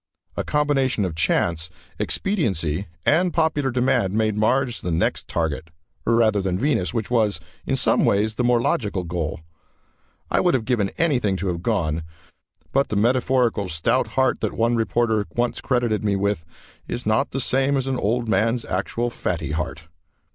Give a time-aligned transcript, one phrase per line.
[0.35, 1.69] A combination of chance,
[1.99, 5.69] expediency and popular demand made Mars the next target,
[6.05, 9.41] rather than Venus, which was, in some ways, the more logical goal.
[10.31, 12.01] I would have given anything to have gone,
[12.71, 16.45] but the metaphorical stout heart that one reporter once credited me with
[16.87, 19.83] is not the same as an old man's actual fatty heart.